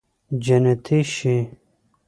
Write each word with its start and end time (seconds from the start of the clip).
جنتي 0.43 0.99
شې 1.13 1.35